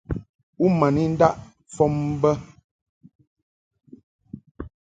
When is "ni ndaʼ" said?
0.95-1.35